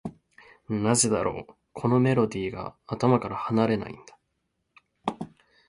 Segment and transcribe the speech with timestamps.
[0.67, 4.17] なぜだろう、このメロディーが頭から離れないんだ。